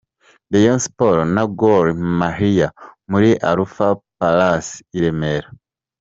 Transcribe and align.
Rayon 0.51 0.79
Sports 0.87 1.27
na 1.35 1.43
Gor 1.59 1.85
Mahia 2.19 2.67
muri 3.11 3.29
Alpha 3.51 3.89
Palace 4.17 4.71
i 4.95 4.97
Remera. 5.03 5.47